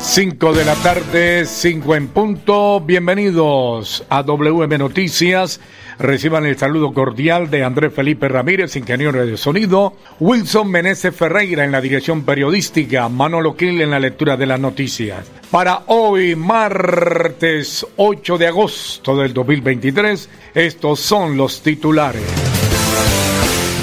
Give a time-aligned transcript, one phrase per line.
[0.00, 2.80] 5 de la tarde, 5 en punto.
[2.80, 5.60] Bienvenidos a WM Noticias.
[5.98, 11.72] Reciban el saludo cordial de Andrés Felipe Ramírez, ingeniero de sonido, Wilson Meneses Ferreira en
[11.72, 15.26] la dirección periodística, Manolo Quil en la lectura de las noticias.
[15.50, 22.22] Para hoy, martes 8 de agosto del 2023, estos son los titulares.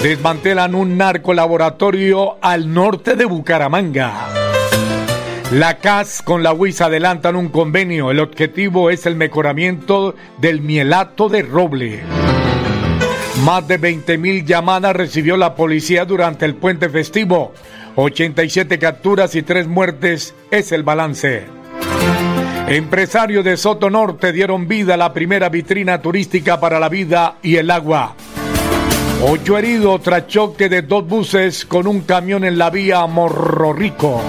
[0.02, 4.45] Desmantelan un narcolaboratorio al norte de Bucaramanga.
[5.52, 8.09] La CAS con la UIS adelantan un convenio.
[8.09, 12.02] El objetivo es el mejoramiento del mielato de roble.
[13.44, 17.53] Más de 20 mil llamadas recibió la policía durante el puente festivo.
[17.95, 21.44] 87 capturas y 3 muertes es el balance.
[22.67, 27.58] Empresarios de Soto Norte dieron vida a la primera vitrina turística para la vida y
[27.58, 28.16] el agua.
[29.22, 34.22] Ocho heridos tras choque de dos buses con un camión en la vía Morro Rico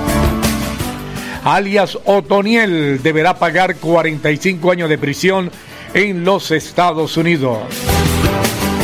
[1.46, 5.52] alias Otoniel, deberá pagar 45 años de prisión
[5.94, 7.58] en los Estados Unidos.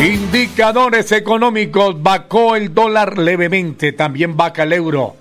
[0.00, 5.16] Indicadores económicos, bajó el dólar levemente, también baja el euro.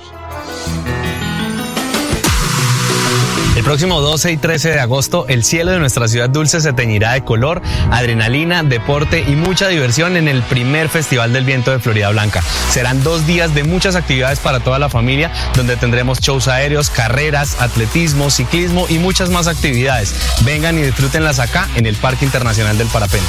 [3.57, 7.13] El próximo 12 y 13 de agosto, el cielo de nuestra ciudad dulce se teñirá
[7.13, 12.11] de color, adrenalina, deporte y mucha diversión en el primer Festival del Viento de Florida
[12.11, 12.43] Blanca.
[12.71, 17.61] Serán dos días de muchas actividades para toda la familia, donde tendremos shows aéreos, carreras,
[17.61, 20.15] atletismo, ciclismo y muchas más actividades.
[20.45, 23.29] Vengan y disfrútenlas acá en el Parque Internacional del Parapente.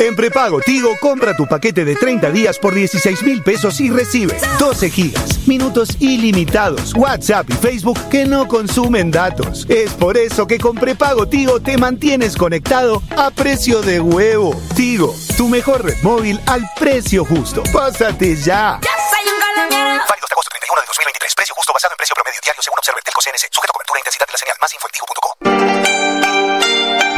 [0.00, 4.34] En prepago Tigo, compra tu paquete de 30 días por 16 mil pesos y recibe
[4.58, 9.66] 12 gigas, minutos ilimitados, WhatsApp y Facebook que no consumen datos.
[9.68, 14.58] Es por eso que con prepago Tigo te mantienes conectado a precio de huevo.
[14.74, 17.62] Tigo, tu mejor red móvil al precio justo.
[17.70, 18.80] Pásate ya.
[18.80, 20.02] Ya soy un colombiano.
[20.08, 21.34] Válido hasta agosto 31 de 2023.
[21.34, 23.52] Precio justo basado en precio promedio diario según observa el Telco CNC.
[23.52, 24.56] Sujeto a cobertura e intensidad de la señal.
[24.64, 25.69] Más info en tigo.co.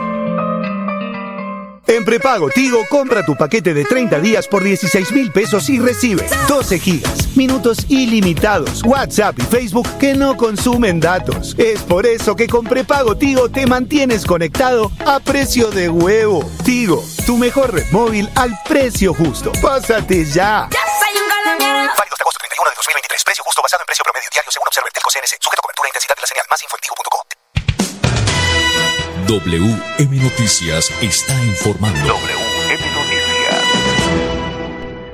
[1.87, 6.25] En prepago Tigo, compra tu paquete de 30 días por 16 mil pesos y recibe
[6.49, 11.55] 12 gigas, minutos ilimitados, WhatsApp y Facebook que no consumen datos.
[11.59, 16.49] Es por eso que con prepago Tigo te mantienes conectado a precio de huevo.
[16.65, 19.53] Tigo, tu mejor red móvil al precio justo.
[19.61, 20.69] Pásate ya.
[20.71, 20.94] Ya
[22.85, 23.25] 2023.
[23.25, 25.41] Precio justo basado en precio promedio diario según observa el Telco CNC.
[25.41, 26.45] Sujeto a cobertura e intensidad de la señal.
[26.53, 26.85] Más info en.
[29.25, 32.05] WM Noticias está informando.
[32.05, 33.65] WM Noticias.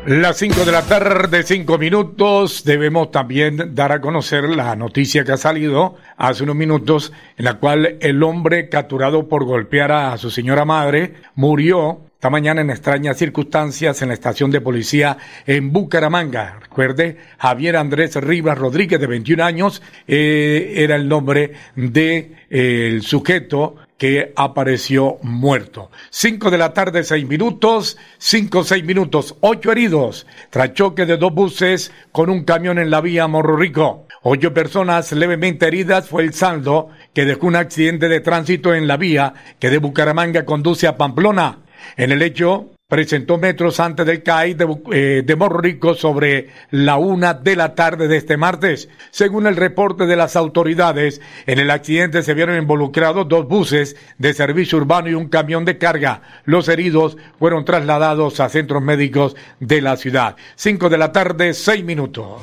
[0.07, 2.65] Las 5 de la tarde, 5 minutos.
[2.65, 7.61] Debemos también dar a conocer la noticia que ha salido hace unos minutos, en la
[7.61, 13.17] cual el hombre capturado por golpear a su señora madre murió esta mañana en extrañas
[13.17, 16.59] circunstancias en la estación de policía en Bucaramanga.
[16.61, 23.77] Recuerde, Javier Andrés Rivas Rodríguez, de 21 años, eh, era el nombre de eh, sujeto
[23.97, 25.91] que apareció muerto.
[26.11, 31.33] Cinco de la tarde, seis minutos, cinco, seis minutos, ocho heridos, tras choque de dos
[31.33, 34.07] buses con un camión en la vía Morro Rico.
[34.23, 38.99] Ocho personas levemente heridas fue el saldo que dejó un accidente de tránsito en la
[38.99, 41.61] vía que de Bucaramanga conduce a Pamplona.
[41.97, 46.97] En el hecho, presentó metros antes del CAI de, eh, de Morro Rico sobre la
[46.97, 48.89] una de la tarde de este martes.
[49.13, 54.35] Según el reporte de las autoridades, en el accidente se vieron involucrados dos buses de
[54.35, 56.23] servicio urbano y un camión de carga.
[56.45, 60.37] Los heridos fueron trasladados a centros médicos de la ciudad.
[60.57, 62.43] Cinco de la tarde, seis minutos.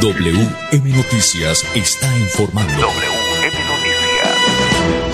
[0.00, 3.17] WM Noticias está informando.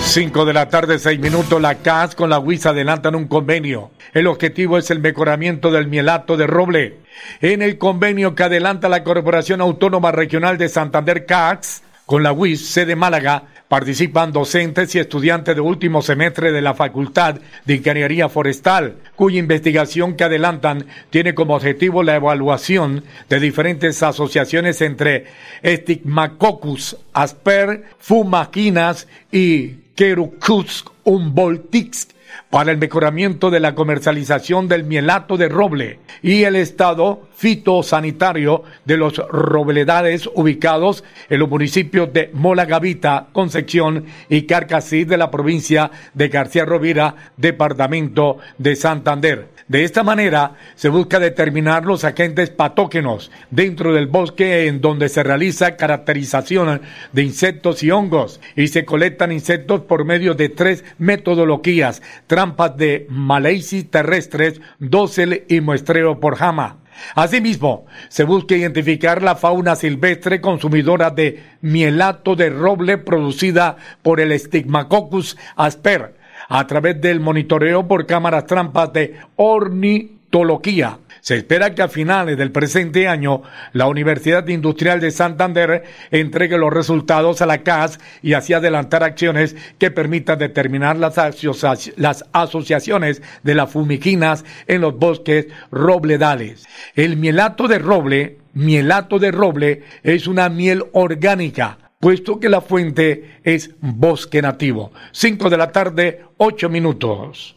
[0.05, 3.91] 5 de la tarde, 6 minutos, la CAS con la UIS adelantan un convenio.
[4.13, 6.99] El objetivo es el mejoramiento del mielato de roble.
[7.41, 12.65] En el convenio que adelanta la Corporación Autónoma Regional de Santander CAS con la UIS,
[12.65, 17.35] sede Málaga, participan docentes y estudiantes de último semestre de la Facultad
[17.65, 24.81] de Ingeniería Forestal, cuya investigación que adelantan tiene como objetivo la evaluación de diferentes asociaciones
[24.81, 25.25] entre
[25.63, 32.09] Stigmacoccus asper, Fumaquinas y Querucus umboltix
[32.49, 38.97] para el mejoramiento de la comercialización del mielato de roble y el estado fitosanitario de
[38.97, 46.27] los robledales ubicados en los municipios de Molagavita, Concepción y Carcasí de la provincia de
[46.27, 49.54] García Rovira, departamento de Santander.
[49.67, 55.23] De esta manera se busca determinar los agentes patógenos dentro del bosque en donde se
[55.23, 56.81] realiza caracterización
[57.13, 63.07] de insectos y hongos y se colectan insectos por medio de tres metodologías, trampas de
[63.09, 66.77] maleisis terrestres, dosel y muestreo por jama.
[67.15, 74.39] Asimismo, se busca identificar la fauna silvestre consumidora de mielato de roble producida por el
[74.39, 76.13] Stigmacoccus asper
[76.47, 80.99] a través del monitoreo por cámaras trampas de ornitología.
[81.25, 83.41] Se espera que a finales del presente año
[83.73, 89.55] la Universidad Industrial de Santander entregue los resultados a la CAS y así adelantar acciones
[89.79, 96.67] que permitan determinar las, asocia las asociaciones de las fumiginas en los bosques robledales.
[96.93, 103.39] El mielato de roble, mielato de roble, es una miel orgánica puesto que la fuente
[103.43, 104.91] es bosque nativo.
[105.11, 107.55] 5 de la tarde, 8 minutos.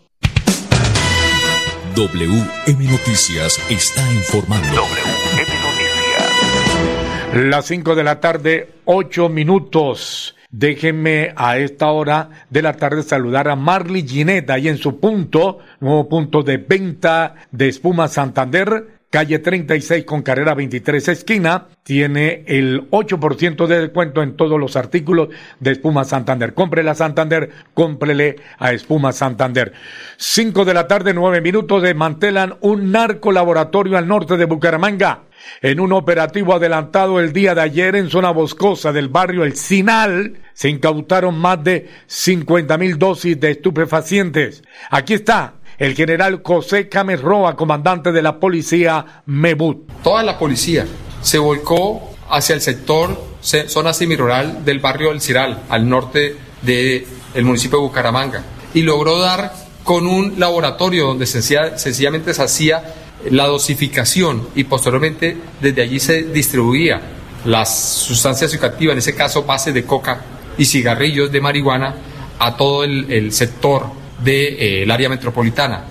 [1.95, 4.69] WM Noticias está informando.
[4.69, 7.35] WM Noticias.
[7.35, 10.35] Las 5 de la tarde, 8 minutos.
[10.50, 15.59] Déjenme a esta hora de la tarde saludar a Marley Gineta y en su punto,
[15.81, 22.90] nuevo punto de venta de espuma Santander, calle 36 con carrera 23 esquina, tiene el
[22.90, 25.28] 8% de descuento en todos los artículos
[25.60, 26.52] de Espuma Santander.
[26.52, 29.72] Cómprele a Santander, cómprele a Espuma Santander.
[30.18, 35.22] 5 de la tarde, 9 minutos, desmantelan un narcolaboratorio al norte de Bucaramanga.
[35.62, 40.40] En un operativo adelantado el día de ayer en zona boscosa del barrio El Sinal,
[40.52, 44.62] se incautaron más de 50 mil dosis de estupefacientes.
[44.90, 50.02] Aquí está el general José Cames Roa, comandante de la policía MEBUT.
[50.02, 50.87] Toda la policía
[51.23, 57.78] se volcó hacia el sector zona semirural del barrio El Ciral, al norte del municipio
[57.78, 58.42] de Bucaramanga,
[58.75, 59.52] y logró dar
[59.85, 62.82] con un laboratorio donde sencillamente se hacía
[63.30, 67.00] la dosificación y posteriormente desde allí se distribuía
[67.44, 70.20] las sustancias psicoactivas, en ese caso base de coca
[70.58, 71.94] y cigarrillos de marihuana,
[72.38, 73.87] a todo el, sector
[74.22, 75.84] del área metropolitana.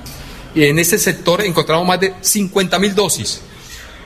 [0.55, 3.41] Y en este sector encontramos más de 50 mil dosis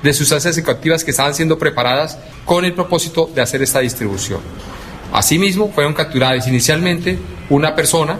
[0.04, 4.42] de sustancias psicoactivas que estaban siendo preparadas con el propósito de hacer esta distribución.
[5.14, 8.20] Asimismo, fueron capturadas inicialmente una persona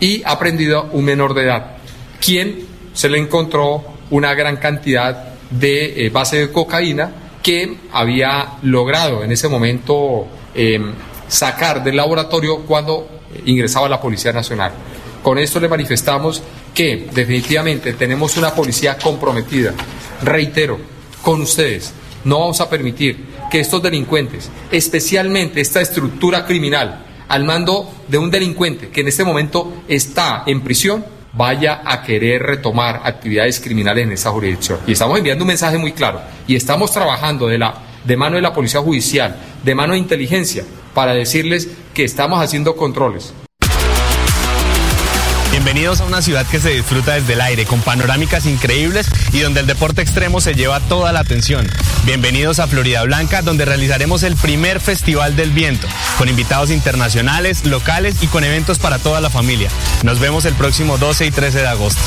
[0.00, 1.76] y aprendido un menor de edad,
[2.20, 7.12] quien se le encontró una gran cantidad de eh, base de cocaína
[7.42, 10.92] que había logrado en ese momento em,
[11.28, 13.08] sacar del laboratorio cuando
[13.44, 14.72] ingresaba la Policía Nacional.
[15.26, 16.40] Con esto le manifestamos
[16.72, 19.74] que definitivamente tenemos una policía comprometida.
[20.22, 20.78] Reitero,
[21.20, 21.92] con ustedes,
[22.22, 28.30] no vamos a permitir que estos delincuentes, especialmente esta estructura criminal, al mando de un
[28.30, 34.12] delincuente que en este momento está en prisión, vaya a querer retomar actividades criminales en
[34.12, 34.78] esa jurisdicción.
[34.86, 36.20] Y estamos enviando un mensaje muy claro.
[36.46, 40.62] Y estamos trabajando de, la, de mano de la Policía Judicial, de mano de inteligencia,
[40.94, 43.34] para decirles que estamos haciendo controles.
[45.66, 49.58] Bienvenidos a una ciudad que se disfruta desde el aire, con panorámicas increíbles y donde
[49.58, 51.68] el deporte extremo se lleva toda la atención.
[52.04, 58.22] Bienvenidos a Florida Blanca, donde realizaremos el primer Festival del Viento, con invitados internacionales, locales
[58.22, 59.68] y con eventos para toda la familia.
[60.04, 62.00] Nos vemos el próximo 12 y 13 de agosto.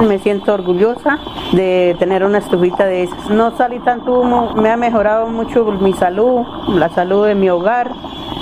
[0.00, 1.18] Me siento orgullosa
[1.52, 3.30] de tener una estufita de esas.
[3.30, 7.90] No salí tanto humo, me ha mejorado mucho mi salud, la salud de mi hogar.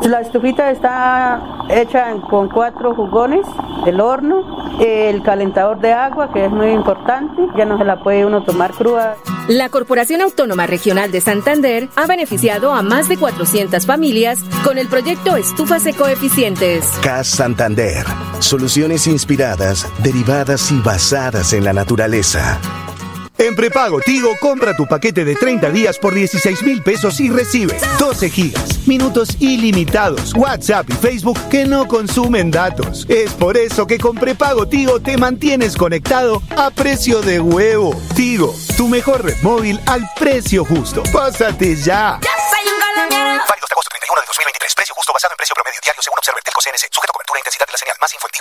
[0.09, 3.47] La estufita está hecha con cuatro jugones,
[3.87, 4.43] el horno,
[4.81, 8.73] el calentador de agua, que es muy importante, ya no se la puede uno tomar
[8.73, 9.17] cruda.
[9.49, 14.87] La Corporación Autónoma Regional de Santander ha beneficiado a más de 400 familias con el
[14.87, 16.85] proyecto Estufas Ecoeficientes.
[17.03, 18.07] CAS Santander.
[18.39, 22.61] Soluciones inspiradas, derivadas y basadas en la naturaleza.
[23.43, 27.77] En prepago Tigo, compra tu paquete de 30 días por 16 mil pesos y recibe
[27.99, 33.05] 12 gigas, minutos ilimitados, WhatsApp y Facebook que no consumen datos.
[33.09, 38.01] Es por eso que con prepago Tigo te mantienes conectado a precio de huevo.
[38.15, 41.03] Tigo, tu mejor red móvil al precio justo.
[41.13, 42.21] Pásate ya.
[42.23, 42.42] Ya
[44.33, 44.75] 2023.
[44.75, 46.89] Precio justo basado en precio promedio diario según Observer Telco CNC.
[46.89, 47.97] Sujeto a cobertura e intensidad de la señal.
[48.01, 48.33] Más info en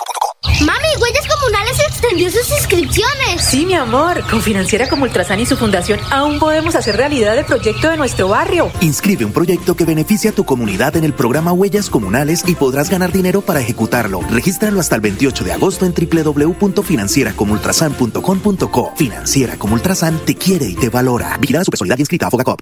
[0.66, 3.44] Mami, Huellas Comunales extendió sus inscripciones.
[3.44, 4.24] Sí, mi amor.
[4.30, 8.30] Con Financiera como Ultrasan y su fundación aún podemos hacer realidad el proyecto de nuestro
[8.30, 8.72] barrio.
[8.80, 12.90] Inscribe un proyecto que beneficie a tu comunidad en el programa Huellas Comunales y podrás
[12.90, 14.22] ganar dinero para ejecutarlo.
[14.30, 18.94] Regístralo hasta el 28 de agosto en www.financieracomultrasan.com.co.
[18.96, 21.38] Financiera como Ultrasan te quiere y te valora.
[21.38, 22.62] Vigilada su personalidad inscrita a Fogacop.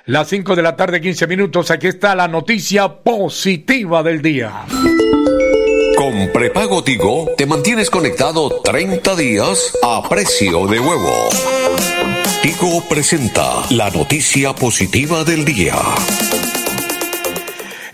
[0.06, 4.66] Las 5 de la tarde, 15 minutos, aquí está la noticia positiva del día.
[5.96, 11.28] Con prepago Tigo te mantienes conectado 30 días a precio de huevo.
[12.42, 15.76] Tigo presenta la noticia positiva del día.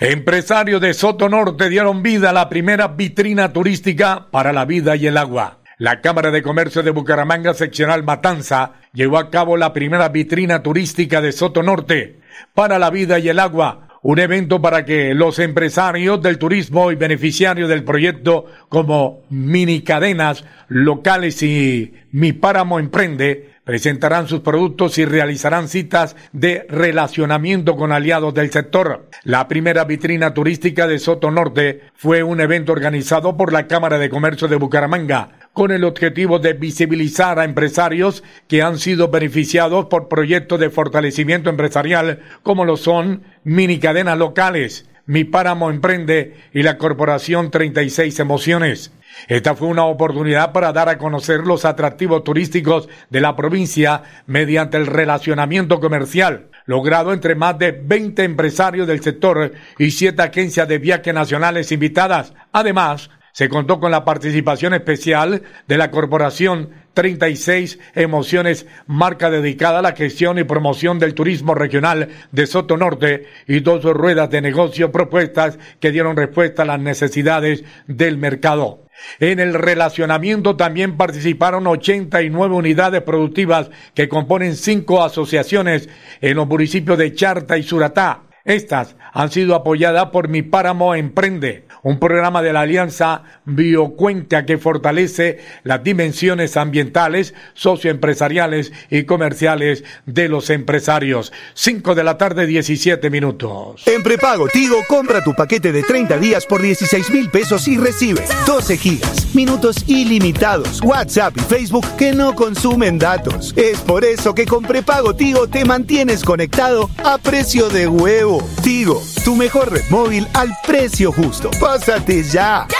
[0.00, 5.06] Empresarios de Soto Norte dieron vida a la primera vitrina turística para la vida y
[5.06, 5.59] el agua.
[5.80, 11.22] La Cámara de Comercio de Bucaramanga, seccional Matanza, llevó a cabo la primera vitrina turística
[11.22, 12.18] de Soto Norte
[12.52, 16.96] para la vida y el agua, un evento para que los empresarios del turismo y
[16.96, 25.06] beneficiarios del proyecto como mini cadenas locales y Mi Páramo Emprende presentarán sus productos y
[25.06, 29.08] realizarán citas de relacionamiento con aliados del sector.
[29.22, 34.10] La primera vitrina turística de Soto Norte fue un evento organizado por la Cámara de
[34.10, 40.08] Comercio de Bucaramanga con el objetivo de visibilizar a empresarios que han sido beneficiados por
[40.08, 46.78] proyectos de fortalecimiento empresarial como lo son mini cadenas locales, Mi Páramo Emprende y la
[46.78, 48.92] Corporación 36 Emociones.
[49.26, 54.76] Esta fue una oportunidad para dar a conocer los atractivos turísticos de la provincia mediante
[54.76, 60.78] el relacionamiento comercial logrado entre más de 20 empresarios del sector y siete agencias de
[60.78, 62.32] viajes nacionales invitadas.
[62.52, 69.82] Además, se contó con la participación especial de la Corporación 36 Emociones, marca dedicada a
[69.82, 74.90] la gestión y promoción del turismo regional de Soto Norte y dos ruedas de negocio
[74.90, 78.86] propuestas que dieron respuesta a las necesidades del mercado.
[79.18, 85.88] En el relacionamiento también participaron 89 unidades productivas que componen cinco asociaciones
[86.20, 88.24] en los municipios de Charta y Suratá.
[88.44, 94.58] Estas han sido apoyadas por Mi Páramo Emprende, un programa de la Alianza Biocuenta que
[94.58, 101.32] fortalece las dimensiones ambientales, socioempresariales y comerciales de los empresarios.
[101.54, 103.86] 5 de la tarde, 17 minutos.
[103.86, 108.22] En prepago Tigo, compra tu paquete de 30 días por 16 mil pesos y recibe
[108.46, 113.54] 12 gigas, minutos ilimitados, WhatsApp y Facebook que no consumen datos.
[113.56, 118.46] Es por eso que con prepago Tigo te mantienes conectado a precio de huevo.
[118.62, 121.50] Tigo, tu mejor red móvil al precio justo.
[121.60, 122.66] Pásate ya.
[122.68, 122.79] Válido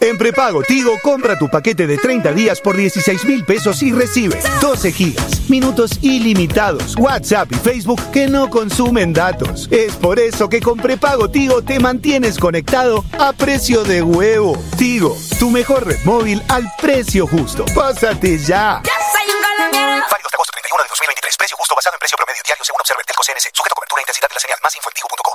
[0.00, 4.38] En prepago Tigo, compra tu paquete de 30 días por 16 mil pesos y recibe
[4.60, 9.66] 12 gigas, minutos ilimitados, WhatsApp y Facebook que no consumen datos.
[9.72, 14.56] Es por eso que con prepago Tigo te mantienes conectado a precio de huevo.
[14.76, 17.64] Tigo, tu mejor red móvil al precio justo.
[17.74, 18.80] Pásate ya.
[18.80, 18.97] Válido
[21.08, 21.36] 2023.
[21.38, 23.48] Precio justo basado en precio promedio diario según Observer Telco CNC.
[23.56, 24.58] Sujeto cobertura e intensidad de la señal.
[24.62, 24.88] Más info.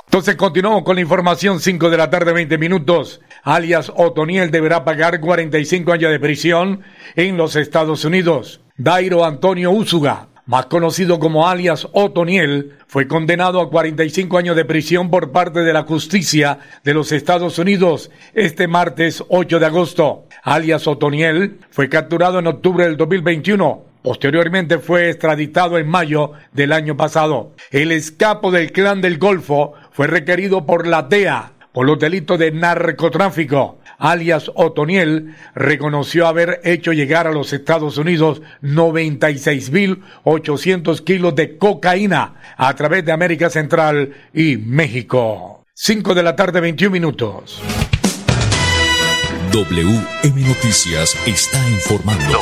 [0.06, 3.20] Entonces continuamos con la información, 5 de la tarde, 20 minutos.
[3.42, 6.84] Alias Otoniel deberá pagar 45 años de prisión
[7.16, 8.62] en los Estados Unidos.
[8.78, 15.10] Dairo Antonio Úsuga, más conocido como alias Otoniel, fue condenado a 45 años de prisión
[15.10, 20.28] por parte de la justicia de los Estados Unidos este martes 8 de agosto.
[20.44, 26.98] Alias Otoniel fue capturado en octubre del 2021 Posteriormente fue extraditado en mayo del año
[26.98, 27.54] pasado.
[27.72, 32.52] El escapo del clan del Golfo fue requerido por la DEA por los delitos de
[32.52, 33.80] narcotráfico.
[33.98, 42.76] Alias Otoniel reconoció haber hecho llegar a los Estados Unidos 96.800 kilos de cocaína a
[42.76, 45.66] través de América Central y México.
[45.74, 47.60] 5 de la tarde, 21 minutos.
[49.52, 52.40] WM Noticias está informando.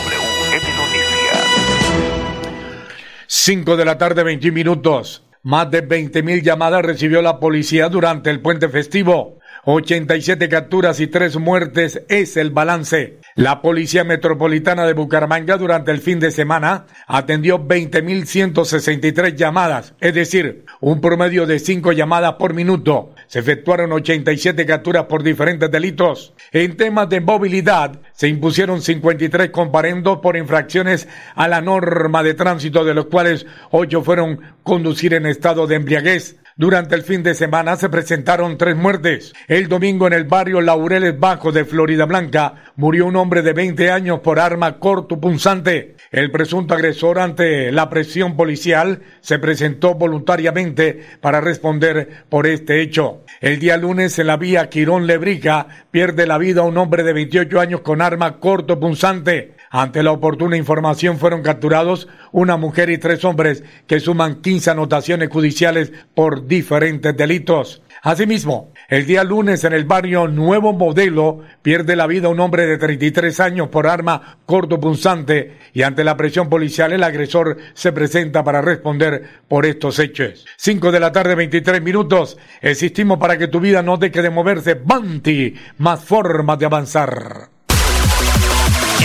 [3.34, 5.24] 5 de la tarde, 21 minutos.
[5.44, 9.40] Más de 20 mil llamadas recibió la policía durante el puente festivo.
[9.64, 13.20] 87 capturas y 3 muertes es el balance.
[13.36, 20.66] La Policía Metropolitana de Bucaramanga durante el fin de semana atendió 20.163 llamadas, es decir,
[20.82, 23.16] un promedio de 5 llamadas por minuto.
[23.32, 26.34] Se efectuaron 87 capturas por diferentes delitos.
[26.52, 32.84] En temas de movilidad, se impusieron 53 comparendos por infracciones a la norma de tránsito,
[32.84, 36.41] de los cuales 8 fueron conducir en estado de embriaguez.
[36.58, 39.34] Durante el fin de semana se presentaron tres muertes.
[39.48, 43.90] El domingo en el barrio Laureles Bajo de Florida Blanca murió un hombre de 20
[43.90, 45.96] años por arma corto punzante.
[46.12, 53.24] El presunto agresor ante la presión policial se presentó voluntariamente para responder por este hecho.
[53.40, 57.60] El día lunes en la vía Quirón Lebrica pierde la vida un hombre de 28
[57.60, 59.56] años con arma corto punzante.
[59.74, 65.30] Ante la oportuna información fueron capturados una mujer y tres hombres que suman 15 anotaciones
[65.30, 67.82] judiciales por diferentes delitos.
[68.02, 72.78] Asimismo, el día lunes en el barrio Nuevo Modelo pierde la vida un hombre de
[72.78, 78.62] 33 años por arma cortopunzante y ante la presión policial el agresor se presenta para
[78.62, 80.46] responder por estos hechos.
[80.58, 82.38] 5 de la tarde 23 minutos.
[82.60, 84.74] Existimos para que tu vida no deje de moverse.
[84.74, 87.61] Banti, más formas de avanzar.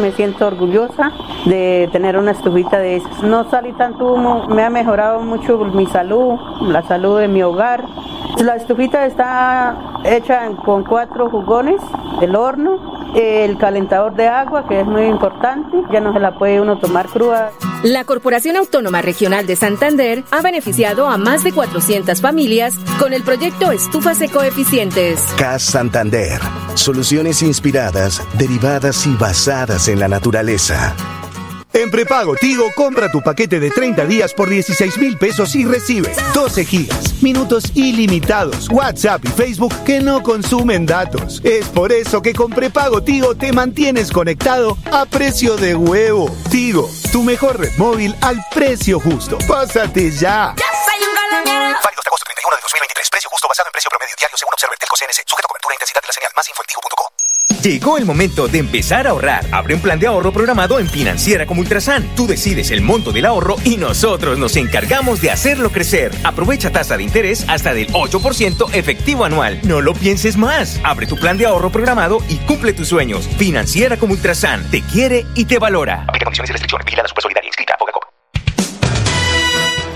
[0.00, 1.12] Me siento orgullosa
[1.46, 3.22] de tener una estufita de esas.
[3.22, 7.84] No salí tanto humo, me ha mejorado mucho mi salud, la salud de mi hogar.
[8.42, 11.80] La estufita está hecha con cuatro jugones,
[12.20, 16.60] el horno, el calentador de agua, que es muy importante, ya no se la puede
[16.60, 17.52] uno tomar cruda.
[17.84, 23.22] La Corporación Autónoma Regional de Santander ha beneficiado a más de 400 familias con el
[23.22, 25.20] proyecto Estufas Ecoeficientes.
[25.36, 26.40] CAS Santander.
[26.74, 30.94] Soluciones inspiradas, derivadas y basadas en la naturaleza.
[31.72, 36.12] En prepago Tigo, compra tu paquete de 30 días por 16 mil pesos y recibe
[36.32, 41.40] 12 gigas, minutos ilimitados, WhatsApp y Facebook que no consumen datos.
[41.42, 46.30] Es por eso que con prepago Tigo te mantienes conectado a precio de huevo.
[46.48, 49.38] Tigo, tu mejor red móvil al precio justo.
[49.48, 50.54] Pásate ya.
[52.64, 53.10] 2023.
[53.10, 55.20] Precio justo basado en precio promedio diario según Observer Telco CNC.
[55.28, 56.32] Sujeto a cobertura e intensidad de la señal.
[56.34, 57.04] Más info en tigo.co.
[57.62, 59.44] Llegó el momento de empezar a ahorrar.
[59.52, 62.14] Abre un plan de ahorro programado en Financiera como Ultrasan.
[62.14, 66.12] Tú decides el monto del ahorro y nosotros nos encargamos de hacerlo crecer.
[66.24, 69.60] Aprovecha tasa de interés hasta del 8% efectivo anual.
[69.62, 70.80] No lo pienses más.
[70.84, 73.28] Abre tu plan de ahorro programado y cumple tus sueños.
[73.38, 74.70] Financiera como Ultrasan.
[74.70, 76.04] Te quiere y te valora.
[76.08, 76.84] Aplica condiciones y restricciones.
[76.84, 77.43] Vigilada Super Solidaria.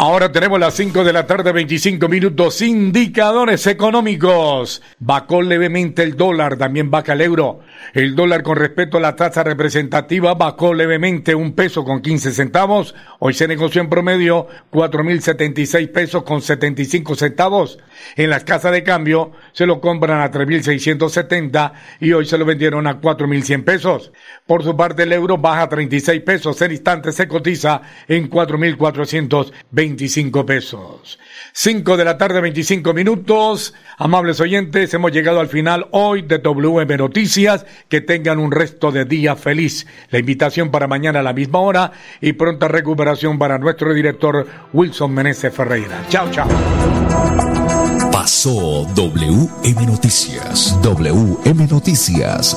[0.00, 2.62] Ahora tenemos las 5 de la tarde, 25 minutos.
[2.62, 4.80] Indicadores económicos.
[5.00, 7.62] Bajó levemente el dólar, también baja el euro.
[7.94, 12.94] El dólar con respecto a la tasa representativa bajó levemente un peso con 15 centavos.
[13.18, 17.80] Hoy se negoció en promedio 4.076 pesos con 75 centavos.
[18.14, 22.86] En las casas de cambio se lo compran a 3.670 y hoy se lo vendieron
[22.86, 24.12] a 4.100 pesos.
[24.46, 26.62] Por su parte el euro baja 36 pesos.
[26.62, 28.28] En instante se cotiza en
[29.96, 31.18] 4.425 pesos.
[31.52, 33.74] 5 de la tarde, 25 minutos.
[33.96, 37.66] Amables oyentes, hemos llegado al final hoy de WM Noticias.
[37.88, 39.86] Que tengan un resto de día feliz.
[40.10, 45.12] La invitación para mañana a la misma hora y pronta recuperación para nuestro director Wilson
[45.12, 46.04] Meneses Ferreira.
[46.08, 46.48] Chao, chao.
[48.12, 50.78] Pasó WM Noticias.
[50.82, 52.56] WM Noticias.